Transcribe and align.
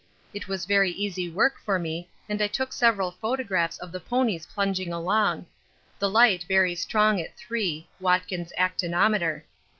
It 0.33 0.47
was 0.47 0.65
very 0.65 0.89
easy 0.89 1.29
work 1.29 1.59
for 1.63 1.77
me 1.77 2.09
and 2.27 2.41
I 2.41 2.47
took 2.47 2.73
several 2.73 3.11
photographs 3.11 3.77
of 3.77 3.91
the 3.91 3.99
ponies 3.99 4.47
plunging 4.47 4.91
along 4.91 5.45
the 5.99 6.09
light 6.09 6.43
very 6.47 6.73
strong 6.73 7.21
at 7.21 7.37
3 7.37 7.87
(Watkins 7.99 8.51
actinometer). 8.57 9.43